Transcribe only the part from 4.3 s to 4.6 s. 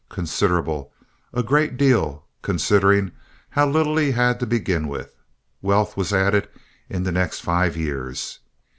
to